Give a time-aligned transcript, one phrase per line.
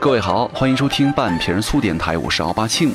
[0.00, 2.90] 各位好，欢迎收听半瓶醋电台，我是奥巴庆。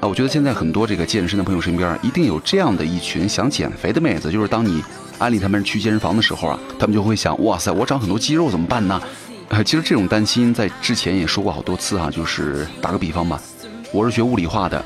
[0.00, 4.84] 啊，我觉得现在很多这个健身的朋友身边，一定有这样的一群想减肥的妹子，就是当你
[5.18, 9.02] 安利他们去健身房的时候啊，他们就会想，哇塞，我长很多肌肉怎么办呢？
[9.48, 13.40] 呃， 其实这种担心在之前也说过好多次哈，就是打个比方吧，
[13.92, 14.84] 我是学物理化的，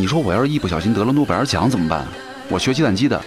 [0.00, 2.06] 你说我要是一不小心得了诺贝尔奖怎么办？
[2.48, 3.20] 我学计算机的。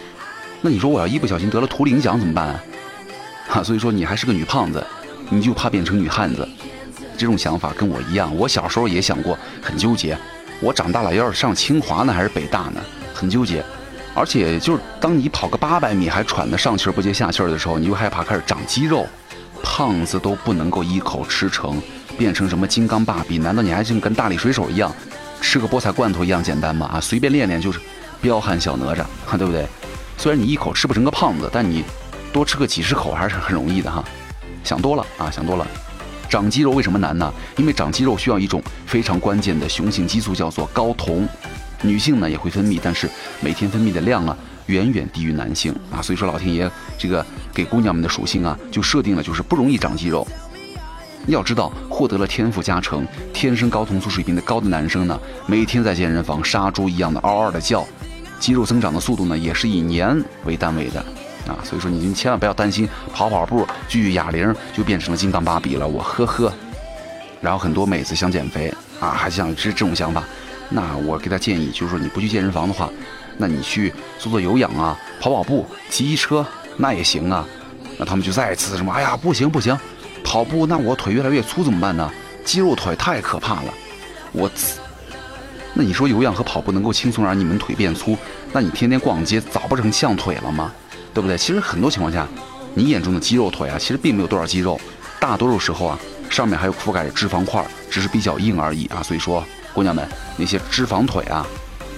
[0.61, 2.57] 那你说我要一不小心得了图灵奖怎么办？
[3.49, 4.81] 哈，所以说你还是个女胖子，
[5.29, 6.47] 你就怕变成女汉子。
[7.17, 10.17] 这种想法跟我一样，我小时候也想过，很纠结。
[10.61, 12.81] 我长大了要是上清华呢，还是北大呢？
[13.13, 13.61] 很纠结。
[14.15, 19.05] 而且就是当你跑个八百米还喘得上气不接下气的时候，你就害怕开始长肌肉。
[19.61, 21.81] 胖子都不能够一口吃成，
[22.17, 23.37] 变成什么金刚芭比？
[23.37, 24.89] 难道你还是跟大力水手一样，
[25.41, 26.85] 吃个菠菜罐头一样简单嘛？
[26.85, 27.79] 啊，随便练练就是
[28.21, 29.67] 彪悍小哪吒，哈， 对不对？
[30.17, 31.83] 虽然你一口吃不成个胖子，但你
[32.31, 34.03] 多吃个几十口还是很容易的哈。
[34.63, 35.67] 想多了啊，想多了。
[36.29, 37.33] 长肌肉为什么难呢？
[37.57, 41.27] 因为长肌肉需要一种非常关键的雄性激素，叫做睾酮。
[41.81, 43.09] 女性呢也会分泌，但是
[43.41, 45.99] 每天分泌的量啊远远低于男性啊。
[46.01, 50.25] 所以说老天爷这个给姑娘们的属性啊就设定了就是不容易长肌肉。
[51.27, 57.85] 要知道，获得了天赋加成、天生睾酮素水平的高的男生呢，每天在健身房杀猪一样的嗷嗷的叫。
[58.39, 60.99] 肌肉增长的速度呢，也是以年为单位的，
[61.47, 66.51] 啊，所以说你千万不要担心跑跑步、举举哑铃就变成了金刚芭比了，我呵呵。
[67.39, 70.23] 然后很多妹子想减肥啊，还想这这种想法，
[70.69, 72.89] 那我给她建议就是说，你不去健身房的话，
[73.37, 76.43] 那你去做做有氧啊，跑跑步、骑骑车
[76.77, 77.45] 那也行啊。
[77.99, 79.77] 那他们就再次什么，哎呀，不行不行，
[80.31, 82.09] 跑步那我腿越来越粗怎么办呢？
[82.45, 83.73] 肌肉腿太可怕了，
[84.31, 84.49] 我。
[85.73, 88.17] 那你说有氧和跑步能够轻松让你们腿变粗，
[88.53, 90.71] 那你天天逛街早不成象腿了吗？
[91.13, 91.37] 对不对？
[91.37, 92.25] 其实很多情况下，
[92.73, 94.79] 你眼中的肌肉腿啊，其实并没有多少肌肉，
[95.19, 95.99] 大多数时候啊，
[96.29, 99.03] 上面还有覆盖着脂肪块，只是比较硬而已啊。
[99.03, 99.43] 所以说，
[99.73, 101.45] 姑娘们，那些脂肪腿啊，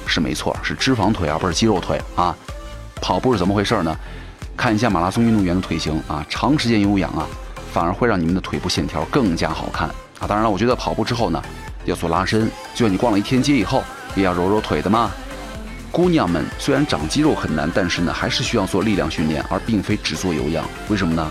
[0.08, 2.36] 是没错，是脂肪腿啊，不是肌肉腿啊。
[3.00, 3.96] 跑步是怎么回事呢？
[4.58, 7.28] 看一下马拉松运动员的腿型啊，长时间有氧啊，
[7.74, 9.90] 反而会让你们的腿部线条更加好看
[10.20, 10.28] 啊。
[10.28, 11.44] 当然了，我觉得跑步之后呢。
[11.86, 13.84] 要做拉伸，就像你逛了一天街以后，
[14.16, 15.12] 也要揉揉腿的嘛。
[15.92, 20.64] 姑娘们虽然长肌肉很难，但是呢，还是需要做力量训练，而并非只做有氧。
[20.88, 21.30] 为什么呢？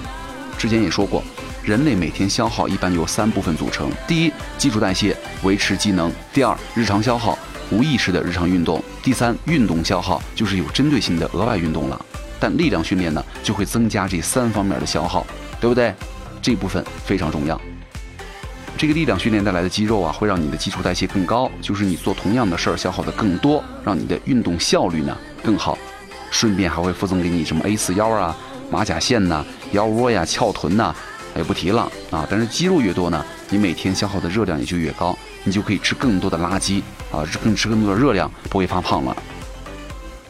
[0.59, 1.25] 之前也说过，
[1.65, 7.39] 人类每天消耗一般由三部分组成：第一，基础代谢，维持机能；第二，日常消耗，
[7.71, 11.99] 无意识的日常运动；第三，运动消耗，就是有针对性的额外运动了。
[12.39, 15.27] 但力量训练呢，就会增加这三方面的消耗，
[15.59, 15.95] 对不对？
[16.43, 17.59] 这部分非常重要。
[18.77, 25.79] 这个力量训练带来的肌肉啊，会让你的基础代谢更高，就是你做同样的事儿消耗的更多，让你的运动效率呢更好。
[26.33, 28.37] 顺便还会附赠给你什么 A 四腰啊、
[28.71, 30.93] 马甲线呐、腰窝呀、翘臀呐，
[31.37, 32.27] 也不提了啊。
[32.29, 36.81] 但是肌肉越多呢，你每天消耗的热量也就越高，你就可以吃更多的垃圾
[37.13, 39.17] 啊，更吃更多的热量，不会发胖了。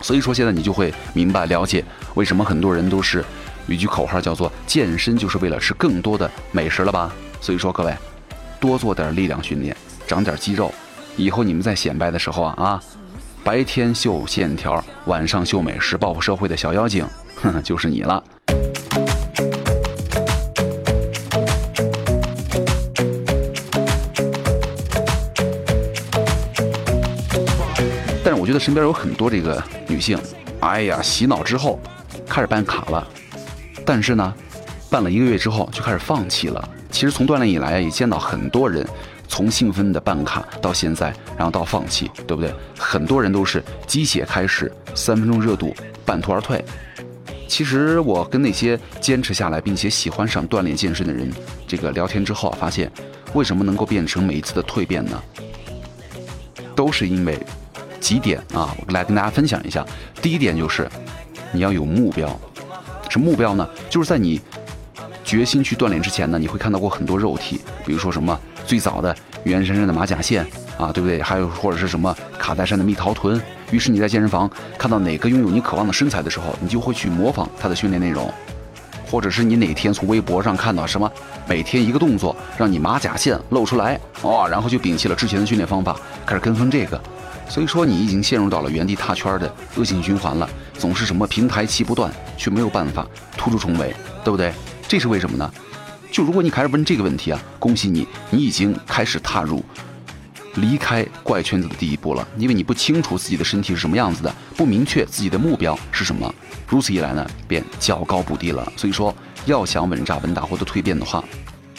[0.03, 1.85] 所以说现在你就会明白了解
[2.15, 3.25] 为什么很多人都是
[3.67, 7.13] 有一句口号叫做“健身就是为了吃更多的美食”了吧？
[7.41, 7.95] 所以说各位。
[8.61, 10.73] 多做点力量训练，长点肌肉，
[11.17, 12.83] 以后你们在显摆的时候啊啊，
[13.43, 17.05] 白天秀线条，晚上秀美食，报复社会的小妖精，
[17.43, 18.23] 哼，就是你了。
[28.25, 30.17] 但是我觉得身边有很多这个女性，
[30.61, 31.81] 哎呀，洗脑之后
[32.29, 33.05] 开始办卡了，
[33.85, 34.35] 但是呢，
[34.91, 36.69] 办了一个月之后就开始放弃了。
[36.91, 38.87] 其实从锻炼以来也见到很多人，
[39.27, 42.53] 从兴奋的办卡到现在，然后到放弃，对不对？
[42.79, 46.63] 很多人都是鸡血开始，三分钟热度，半途而退。
[47.49, 51.31] 其实我跟那些坚持下来并且喜欢上锻炼健身的人，
[51.67, 52.91] 这个聊天之后啊，发现
[53.35, 55.23] 为什么能够变成每一次的蜕变呢？
[56.75, 57.39] 都是因为
[58.01, 59.85] 几点啊，我来跟大家分享一下。
[60.21, 60.89] 第一点就是
[61.53, 62.41] 你要有目标，
[63.13, 63.69] 什么目标呢？
[63.91, 64.41] 就是在你。
[65.25, 69.15] 决心去锻炼之前呢，你会看到过很多肉体，比如说什么最早的
[69.45, 70.45] 袁姗姗的马甲线
[70.77, 71.23] 啊，对不对？
[71.23, 73.41] 还有或者是什么卡戴珊的蜜桃臀。
[73.71, 78.31] 于是你在健身房看到哪个拥有你渴望的身材的时候，你就会去模仿他的训练内容，
[79.09, 81.11] 或者是你哪天从微博上看到什么
[81.47, 87.01] 每天一个动作让你马甲线露出来哦，然后就摒弃了之前的训练方法，开始跟风这个。
[87.49, 90.49] 所以说你已经陷入到了原地踏圈的恶性循环了，
[90.79, 93.07] 总是什么平台期不断，却没有办法
[93.37, 93.95] 突出重围，
[94.25, 94.53] 对不对？
[94.89, 95.53] 这是为什么呢？
[96.11, 99.65] 就如果你开始问这个问题啊，恭喜你，你已经开始踏入
[100.57, 106.35] 离开怪圈子的第一步了，因为你不清楚自己的身体是什么样子的，不明确自己的目标是什么，
[106.67, 108.71] 如此一来呢，便较高不低了。
[108.77, 109.15] 所以说，
[109.47, 111.25] 要想稳扎稳打获得蜕变的话，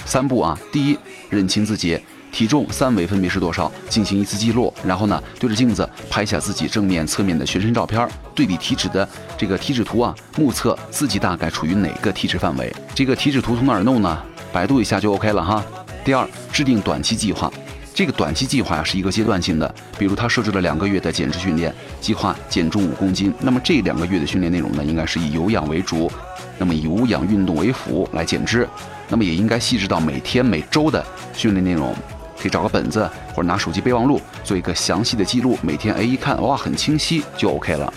[0.05, 0.97] 三步啊，第一，
[1.29, 1.99] 认清自己
[2.33, 9.07] 体重三围分别是多少，进行一次记录，然后呢，对着镜子拍下自己正面、侧面的全身照片，对比体脂的
[9.37, 12.75] 这个体脂图啊，目测自己大概处于哪个体脂范围。
[12.95, 14.19] 这个体脂图从哪儿弄呢？
[14.51, 15.63] 百度一下就 OK 了哈。
[16.03, 17.53] 第二，制定短期计划。
[17.93, 21.71] 这个短期计划呀是一个阶段性的，比如他设置了两个月的减脂训练
[22.01, 23.31] 计划，减重五公斤。
[23.39, 26.11] 那么这两个月的训练内容呢，应该是以有氧为主，
[26.57, 28.67] 那么以无氧运动为辅来减脂。
[29.09, 31.95] 那么也应该细致到每天每周的训练内容，
[32.43, 35.57] 可以找个本子或者拿手机备忘录做一个详细的记录。
[35.61, 37.91] 每天哎一看哇很清晰就 OK 了。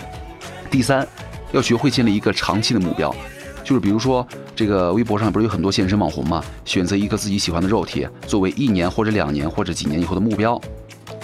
[0.71, 1.05] 第三，
[1.51, 3.13] 要学会建立一个长期的目标。
[3.61, 6.41] 就是比如说，这个微博上不是有很多健身网红嘛？
[6.63, 10.57] 选择一个自己喜欢的肉体，作为一年或者两年或者几年以后的目标，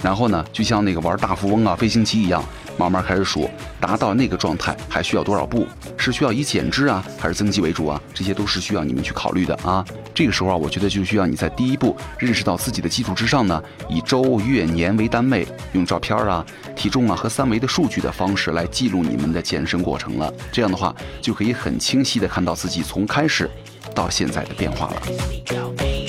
[0.02, 2.44] 然后呢，就像那个玩大富翁啊、飞行棋一样。
[2.76, 3.48] 慢慢开始数，
[3.80, 5.66] 达到那个状态还需要多少步？
[5.96, 8.00] 是需要以减脂啊，还是增肌为主啊？
[8.12, 9.84] 这些都是需要你们去考虑的啊。
[10.14, 16.44] 这个时候啊，我觉得就需要你在第一步认识到自己的基础之上呢，以周、月、年为单位，用照片啊、
[16.74, 20.32] 体重啊和三维的数据的方式来记录你们的健身过程了。
[20.52, 23.48] 这样的话，就可以很清晰的看到自己从开始
[23.94, 26.03] 到现在的变化了。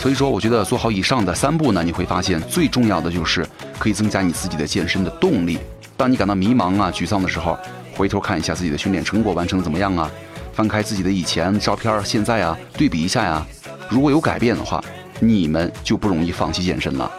[0.00, 3.46] 所以说，我觉得做好以上的三步呢，你会发现最重要的就是
[3.78, 5.58] 可以增加你自己的健身的动力。
[5.94, 7.54] 当你感到迷茫啊、沮丧的时候，
[7.94, 10.10] 回头看一下自己的训练成果完成的怎么样啊？
[10.54, 13.46] 翻开自己的以前照片，现在啊，对比一下呀。
[13.90, 14.82] 如果有改变的话，
[15.18, 17.12] 你们就不容易放弃健身了。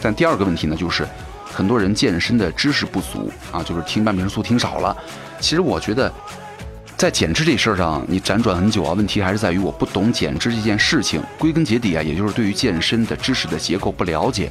[0.00, 1.06] 但第二个问题呢，就是
[1.44, 4.96] 很多人健身的知识不足啊，就是听半瓶醋听少了。
[5.38, 6.10] 其实我觉得。
[7.04, 8.94] 在减脂这事儿上，你辗转很久啊。
[8.94, 11.22] 问题还是在于我不懂减脂这件事情。
[11.38, 14.50] 归根结底啊，也就是对于健身的知识的结构不了解。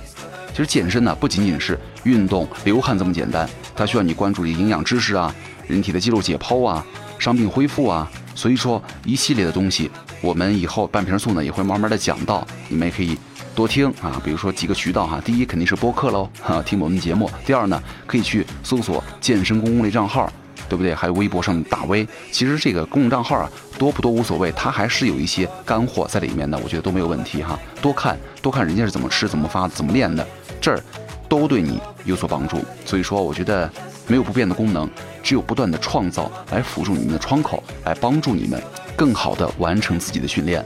[0.51, 5.33] 其实健身呢，不仅仅是运动、流汗这么简单，它需要你关注营养知识啊、
[5.65, 6.85] 人体的肌肉解剖啊、
[7.17, 8.07] 伤病恢复啊。
[8.35, 9.89] 所以说，一系列的东西，
[10.21, 13.17] 我们以后半瓶醋呢也会慢慢的讲到，你们也可以
[13.55, 14.21] 多听啊。
[14.23, 17.27] 比如说几个渠道哈，第一肯定是播客喽，哈，听我们的节目。
[17.47, 20.31] 第二呢，可以去搜索健身公共类账号。
[20.69, 20.93] 对不对？
[20.93, 27.59] 还有微博上的大 V，其实这个公众账号啊，多不多无所谓，它还是有一些干货在里面的，我觉得都没有问题哈。
[27.81, 30.25] 多看多看人家是怎么吃、怎么发、怎么练的，
[30.61, 30.81] 这儿
[31.27, 32.63] 都对你有所帮助。
[32.85, 33.69] 所以说，我觉得
[34.07, 34.89] 没有不变的功能，
[35.21, 38.61] 只有不断的创造来辅助你们的窗口，来帮助你们
[38.95, 40.63] 更好的完成自己的训练。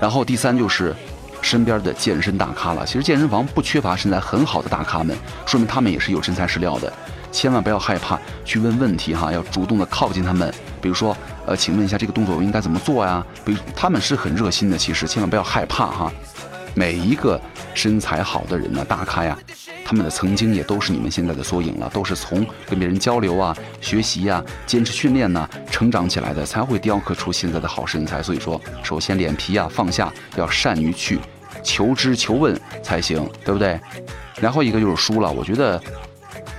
[0.00, 0.94] 然后第三就是
[1.40, 2.84] 身边的健身大咖了。
[2.84, 5.16] 其实健身房不缺乏身材很好的大咖们，
[5.46, 6.92] 说明他们也是有真材实料的。
[7.32, 10.54] 千万不要害怕去问问题哈，要主动的靠近他们。
[10.80, 13.24] 比如说，呃，请问一下这个动作我应该怎么做呀？
[13.44, 16.12] 比如他们是很热心的，其实千万不要害怕哈。
[16.74, 17.40] 每一个
[17.74, 19.38] 身材好的人呢，大咖呀，
[19.84, 28.22] 他们的曾经也都是你们现在的缩影了，都是从跟别人交流啊、学习呀、坚持训练呢，成长起来的，才会雕刻出现在的好身材。
[28.22, 31.20] 所以说，首先脸皮呀放下，要善于去
[31.62, 33.78] 求知求问才行，对不对？
[34.40, 35.80] 然后一个就是输了，我觉得。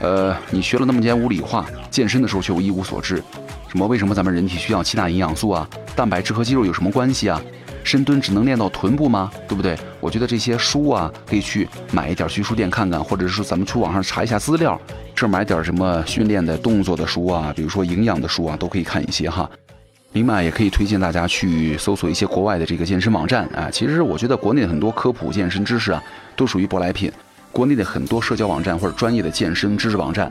[0.04, 3.24] 呃，你学了那么些物理化，健身的时候却一无所知。
[3.70, 3.88] 什么？
[3.88, 5.68] 为什么咱们人体需要七大营养素啊？
[5.96, 7.42] 蛋白质和肌肉有什么关系啊？
[7.86, 9.32] 深蹲只能练到臀部吗？
[9.48, 9.78] 对不对？
[10.02, 14.80] 我觉得这些书啊，可以去买一点去书店看看，或者是说咱们去网上查一下资料，
[15.16, 19.50] 这买点什么训练的动作的书啊，比如说营养的书啊，都可以看一些哈。
[20.12, 23.70] 另外，也可以推荐大家去搜索一些国外的这个健身网站啊。
[23.72, 26.04] 其实我觉得国内很多科普健身知识啊，
[26.36, 27.10] 都属于舶来品。
[27.54, 30.30] 国内的很多社交网站或者专业的健身知识网站，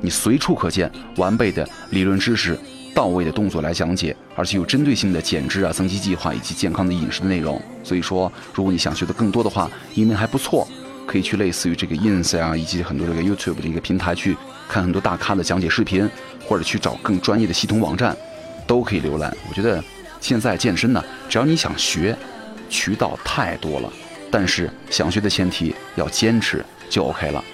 [0.00, 2.58] 你随处可见完备的理论知识、
[2.94, 7.60] 到位的动作来讲解，而且有针对性的减脂啊、增肌计划以及健康的饮食的内容。
[7.84, 10.66] 所以说，如果你想学的更多的话，英文还不错，
[11.06, 14.34] 可以去类似于这个 ins 啊，以及很多这个 YouTube 的一个平台去
[14.66, 16.08] 看很多大咖的讲解视频，
[16.48, 18.16] 或者去找更专业的系统网站，
[18.66, 19.36] 都可以浏览。
[19.46, 19.84] 我觉得
[20.22, 22.16] 现在健身呢，只要你想学，
[22.70, 23.92] 渠道太多了。
[24.32, 27.44] 但是想学的前提要坚持就 OK 了，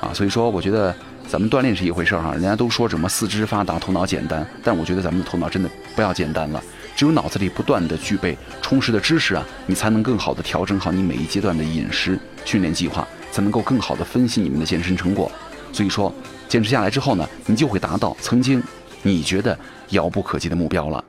[0.00, 0.92] 啊，所以说我觉得
[1.28, 6.60] 咱们锻炼是一回事儿哈，人家都说什么四肢发达头脑简单，但我觉得咱们的头脑真的不要简单了，
[6.96, 15.30] 只有脑子里不断的具备充实的知识啊，你才能更好的调整好你每一阶段的饮食训练计划，才能够更好的分析你们的健身成果。
[15.72, 16.12] 所以说
[16.48, 18.60] 坚持下来之后呢，你就会达到曾经
[19.02, 19.56] 你觉得
[19.90, 21.04] 遥不可及的目标了。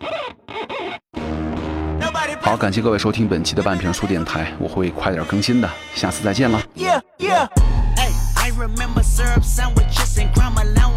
[2.46, 6.62] 好，感谢各位收听本期的半瓶醋电台，我会快点更新的，下次再见了。
[10.36, 10.95] Parmesan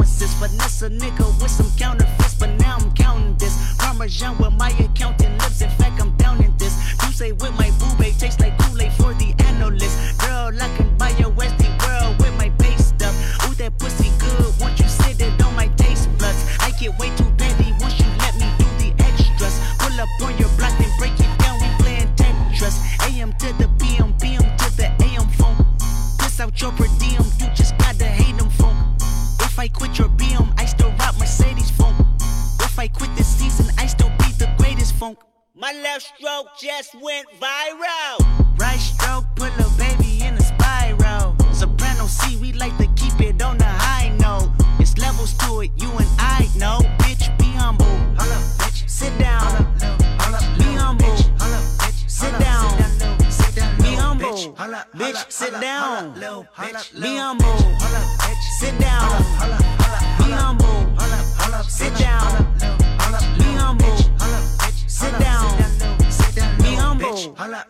[36.61, 38.59] just went viral.
[38.59, 41.37] Right stroke put a baby in a spiral.
[41.53, 44.51] Soprano C, we like to keep it on the high note.
[44.81, 46.81] It's levels to it, you and I know.
[46.99, 47.87] Bitch, be humble.
[47.87, 48.89] Hold up, bitch.
[48.89, 49.41] Sit down.
[49.41, 51.07] Hold up, little, hold up, be humble.
[51.07, 51.41] Bitch.
[51.41, 52.11] Hold up, bitch.
[52.11, 52.65] Sit hold down.
[53.03, 53.79] Up, sit down.
[53.79, 55.31] Bitch, hold bitch.
[55.31, 55.83] Sit down.
[55.85, 57.03] Hold up, little, bitch.
[57.03, 57.47] Be humble.
[57.47, 58.45] Bitch.
[58.59, 59.03] Sit down.
[59.03, 61.69] Hold up, hold up, hold up, be humble.
[61.71, 62.21] Sit down.
[62.21, 62.48] Hold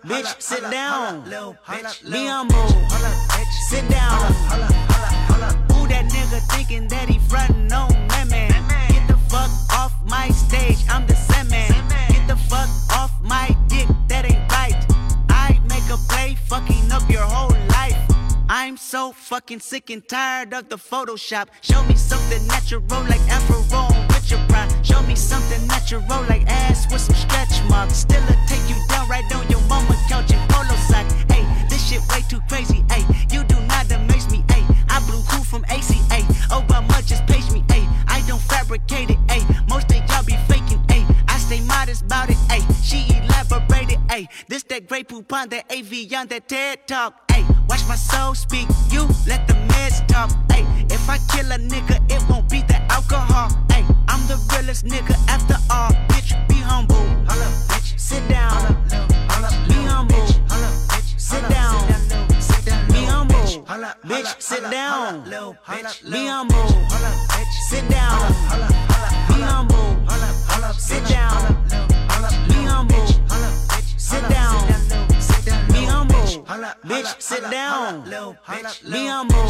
[0.09, 1.23] Bitch, sit down.
[1.25, 2.69] Be humble.
[3.69, 4.33] Sit down.
[5.73, 8.51] Who that nigga thinking that he frontin' on that man?
[8.89, 11.69] Get the fuck off my stage, I'm the Sandman.
[12.09, 14.83] Get the fuck off my dick, that ain't right.
[15.29, 17.97] I make a play, fucking up your whole life.
[18.49, 21.49] I'm so fucking sick and tired of the Photoshop.
[21.61, 24.71] Show me something natural like Afro on Richard Pryor.
[24.83, 26.01] Show me something natural
[26.31, 27.38] like ass with some stretch
[46.19, 47.15] that on that TED talk.
[47.31, 48.69] Hey, watch my soul speak.
[48.91, 50.31] You let the meds talk.
[50.51, 53.49] Hey, if I kill a nigga, it won't be the alcohol.
[53.71, 55.91] Hey, I'm the realest nigga after all.
[56.09, 56.97] Bitch, be humble.
[57.97, 58.75] Sit down.
[59.69, 60.27] Be humble.
[61.17, 61.87] Sit down.
[62.89, 63.37] Be humble.
[64.05, 65.25] Bitch, sit down.
[65.25, 66.69] Be humble.
[67.69, 68.33] Sit down.
[69.29, 70.07] Be humble.
[70.79, 71.58] Sit down.
[76.85, 78.05] Bitch, sit down.
[78.05, 79.49] Be humble.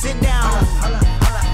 [0.00, 1.49] Sit down.